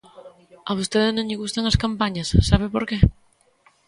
A 0.69 0.71
vostede 0.79 1.09
non 1.13 1.27
lle 1.29 1.41
gustan 1.41 1.63
as 1.67 1.79
campañas, 1.83 2.29
¿sabe 2.49 2.67
por 2.73 2.83
que? 2.89 2.97